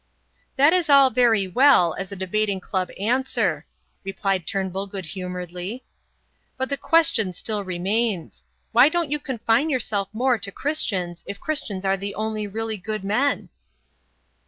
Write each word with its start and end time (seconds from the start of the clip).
"That 0.55 0.73
is 0.73 0.89
all 0.89 1.11
very 1.11 1.47
well 1.47 1.93
as 1.93 2.11
a 2.11 2.15
debating 2.15 2.59
club 2.59 2.89
answer," 2.99 3.67
replied 4.03 4.47
Turnbull 4.47 4.87
good 4.87 5.05
humouredly, 5.05 5.85
"but 6.57 6.69
the 6.69 6.75
question 6.75 7.33
still 7.33 7.63
remains: 7.63 8.43
Why 8.71 8.89
don't 8.89 9.11
you 9.11 9.19
confine 9.19 9.69
yourself 9.69 10.09
more 10.11 10.39
to 10.39 10.51
Christians 10.51 11.23
if 11.27 11.39
Christians 11.39 11.85
are 11.85 11.97
the 11.97 12.15
only 12.15 12.47
really 12.47 12.77
good 12.77 13.03
men?" 13.03 13.49